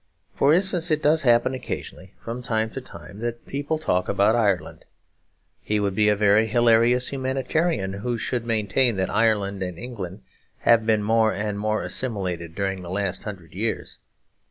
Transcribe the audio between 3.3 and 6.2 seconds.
people talk about Ireland. He would be a